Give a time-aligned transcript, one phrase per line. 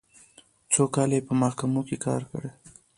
[0.71, 2.49] څو کاله یې په محکمو کې کار کړی.